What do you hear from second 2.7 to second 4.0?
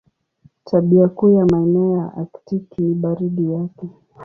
ni baridi yake.